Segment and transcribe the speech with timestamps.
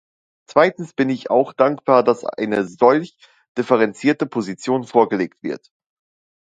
[0.47, 3.15] Zweitens bin ich auch dankbar, dass eine solch
[3.55, 5.69] differenzierte Position vorgelegt wird.